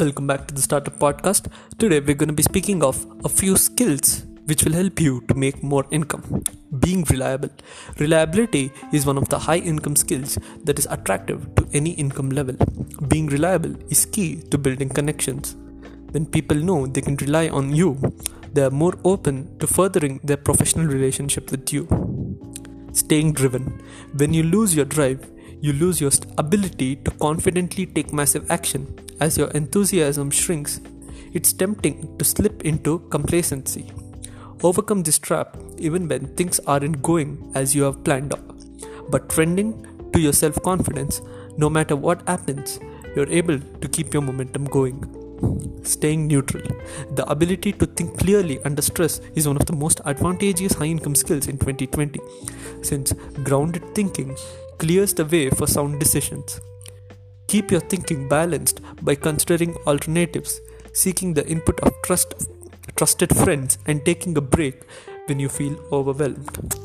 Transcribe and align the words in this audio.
Welcome 0.00 0.26
back 0.26 0.48
to 0.48 0.54
the 0.54 0.62
Startup 0.62 0.98
Podcast. 0.98 1.48
Today 1.78 2.00
we're 2.00 2.14
going 2.14 2.30
to 2.30 2.34
be 2.34 2.42
speaking 2.42 2.82
of 2.82 3.04
a 3.22 3.28
few 3.28 3.54
skills 3.58 4.24
which 4.46 4.64
will 4.64 4.72
help 4.72 4.98
you 4.98 5.20
to 5.28 5.34
make 5.34 5.62
more 5.62 5.84
income. 5.90 6.42
Being 6.78 7.04
reliable. 7.10 7.50
Reliability 7.98 8.72
is 8.94 9.04
one 9.04 9.18
of 9.18 9.28
the 9.28 9.38
high 9.38 9.58
income 9.58 9.96
skills 9.96 10.38
that 10.64 10.78
is 10.78 10.86
attractive 10.90 11.54
to 11.56 11.68
any 11.74 11.90
income 12.04 12.30
level. 12.30 12.56
Being 13.08 13.26
reliable 13.26 13.74
is 13.90 14.06
key 14.06 14.36
to 14.50 14.56
building 14.56 14.88
connections. 14.88 15.54
When 16.12 16.24
people 16.24 16.56
know 16.56 16.86
they 16.86 17.02
can 17.02 17.16
rely 17.16 17.50
on 17.50 17.74
you, 17.74 17.98
they 18.54 18.62
are 18.62 18.70
more 18.70 18.94
open 19.04 19.58
to 19.58 19.66
furthering 19.66 20.18
their 20.24 20.38
professional 20.38 20.86
relationship 20.86 21.50
with 21.50 21.74
you. 21.74 21.84
Staying 22.94 23.34
driven. 23.34 23.82
When 24.16 24.32
you 24.32 24.44
lose 24.44 24.74
your 24.74 24.86
drive, 24.86 25.30
you 25.60 25.74
lose 25.74 26.00
your 26.00 26.12
ability 26.38 26.96
to 26.96 27.10
confidently 27.10 27.84
take 27.84 28.14
massive 28.14 28.50
action. 28.50 29.09
As 29.20 29.36
your 29.36 29.48
enthusiasm 29.48 30.30
shrinks, 30.30 30.80
it's 31.34 31.52
tempting 31.52 32.16
to 32.16 32.24
slip 32.24 32.64
into 32.64 33.00
complacency. 33.10 33.92
Overcome 34.62 35.02
this 35.02 35.18
trap 35.18 35.58
even 35.76 36.08
when 36.08 36.34
things 36.36 36.58
aren't 36.66 37.02
going 37.02 37.52
as 37.54 37.74
you 37.74 37.82
have 37.82 38.02
planned 38.02 38.32
out. 38.32 38.64
But 39.10 39.28
trending 39.28 39.86
to 40.14 40.20
your 40.20 40.32
self 40.32 40.62
confidence, 40.62 41.20
no 41.58 41.68
matter 41.68 41.96
what 41.96 42.26
happens, 42.26 42.80
you're 43.14 43.28
able 43.28 43.58
to 43.58 43.88
keep 43.88 44.14
your 44.14 44.22
momentum 44.22 44.64
going. 44.64 44.98
Staying 45.82 46.26
neutral. 46.26 46.66
The 47.14 47.28
ability 47.28 47.72
to 47.72 47.86
think 47.86 48.18
clearly 48.18 48.58
under 48.64 48.80
stress 48.80 49.20
is 49.34 49.46
one 49.46 49.56
of 49.56 49.66
the 49.66 49.76
most 49.76 50.00
advantageous 50.06 50.72
high 50.72 50.86
income 50.86 51.14
skills 51.14 51.46
in 51.46 51.58
2020, 51.58 52.20
since 52.82 53.12
grounded 53.44 53.94
thinking 53.94 54.34
clears 54.78 55.12
the 55.12 55.26
way 55.26 55.50
for 55.50 55.66
sound 55.66 56.00
decisions. 56.00 56.58
Keep 57.50 57.72
your 57.72 57.80
thinking 57.80 58.28
balanced 58.28 58.80
by 59.02 59.14
considering 59.14 59.76
alternatives, 59.86 60.60
seeking 60.92 61.34
the 61.34 61.46
input 61.46 61.80
of 61.80 61.92
trust, 62.02 62.34
trusted 62.96 63.34
friends, 63.36 63.78
and 63.86 64.04
taking 64.04 64.36
a 64.36 64.40
break 64.40 64.82
when 65.26 65.38
you 65.38 65.48
feel 65.48 65.78
overwhelmed. 65.92 66.79